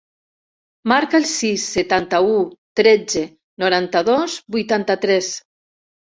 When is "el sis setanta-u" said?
1.17-2.31